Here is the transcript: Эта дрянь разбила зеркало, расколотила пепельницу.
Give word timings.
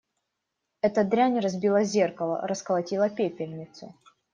Эта 0.81 1.03
дрянь 1.03 1.37
разбила 1.39 1.83
зеркало, 1.83 2.41
расколотила 2.47 3.07
пепельницу. 3.11 3.93